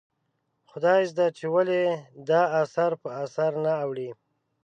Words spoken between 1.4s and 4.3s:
ولې دا اثر په اثر نه اوړي؟